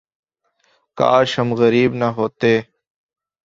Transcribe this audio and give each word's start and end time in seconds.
کاش 0.97 1.29
ہم 1.39 1.49
غریب 1.59 1.91
نہ 2.01 2.07
ہوتے 2.17 2.53